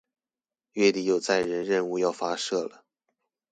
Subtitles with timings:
[0.71, 2.83] 月底有載人任務要發射了